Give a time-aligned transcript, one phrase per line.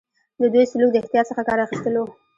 [0.39, 2.05] د دوی سلوک د احتیاط څخه کار اخیستل وو.